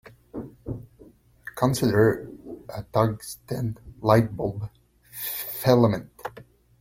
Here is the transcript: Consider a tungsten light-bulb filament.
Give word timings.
Consider 1.55 2.27
a 2.69 2.81
tungsten 2.91 3.77
light-bulb 4.01 4.67
filament. 5.59 6.09